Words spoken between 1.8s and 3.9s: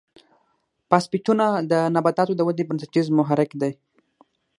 نباتاتو د ودې بنسټیز محرک دی.